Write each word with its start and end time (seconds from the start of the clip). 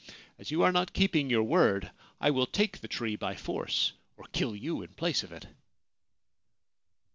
As 0.39 0.49
you 0.49 0.63
are 0.63 0.71
not 0.71 0.93
keeping 0.93 1.29
your 1.29 1.43
word, 1.43 1.91
I 2.19 2.31
will 2.31 2.47
take 2.47 2.79
the 2.79 2.87
tree 2.87 3.15
by 3.15 3.35
force, 3.35 3.93
or 4.17 4.25
kill 4.31 4.55
you 4.55 4.81
in 4.81 4.93
place 4.95 5.21
of 5.21 5.31
it.' 5.31 5.45